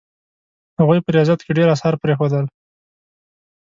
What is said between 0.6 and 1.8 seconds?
هغوی په ریاضیاتو کې ډېر